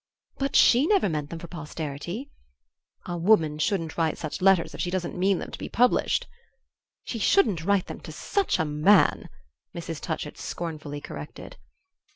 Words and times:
"But 0.39 0.55
she 0.55 0.87
never 0.87 1.07
meant 1.07 1.29
them 1.29 1.37
for 1.37 1.45
posterity!" 1.45 2.31
"A 3.05 3.15
woman 3.15 3.59
shouldn't 3.59 3.99
write 3.99 4.17
such 4.17 4.41
letters 4.41 4.73
if 4.73 4.81
she 4.81 4.89
doesn't 4.89 5.15
mean 5.15 5.37
them 5.37 5.51
to 5.51 5.59
be 5.59 5.69
published...." 5.69 6.25
"She 7.03 7.19
shouldn't 7.19 7.63
write 7.63 7.85
them 7.85 7.99
to 7.99 8.11
such 8.11 8.57
a 8.57 8.65
man!" 8.65 9.29
Mrs. 9.75 10.01
Touchett 10.01 10.39
scornfully 10.39 11.01
corrected. 11.01 11.57